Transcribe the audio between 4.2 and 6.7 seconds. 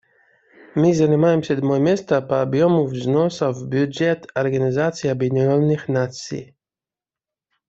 Организации Объединенных Наций.